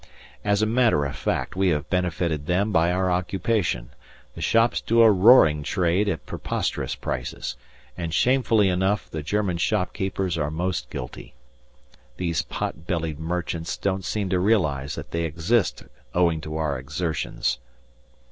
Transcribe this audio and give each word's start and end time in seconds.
As 0.43 0.63
a 0.63 0.65
matter 0.65 1.05
of 1.05 1.15
fact 1.15 1.55
we 1.55 1.67
have 1.67 1.87
benefited 1.91 2.47
them 2.47 2.71
by 2.71 2.91
our 2.91 3.11
occupation, 3.11 3.91
the 4.33 4.41
shops 4.41 4.81
do 4.81 5.03
a 5.03 5.11
roaring 5.11 5.61
trade 5.61 6.09
at 6.09 6.25
preposterous 6.25 6.95
prices, 6.95 7.55
and 7.95 8.11
shamefully 8.11 8.67
enough 8.67 9.11
the 9.11 9.21
German 9.21 9.57
shopkeepers 9.57 10.39
are 10.39 10.49
most 10.49 10.89
guilty. 10.89 11.35
These 12.17 12.41
pot 12.41 12.87
bellied 12.87 13.19
merchants 13.19 13.77
don't 13.77 14.03
seem 14.03 14.27
to 14.31 14.39
realize 14.39 14.95
that 14.95 15.11
they 15.11 15.21
exist 15.21 15.83
owing 16.15 16.41
to 16.41 16.57
our 16.57 16.79
exertions. 16.79 17.59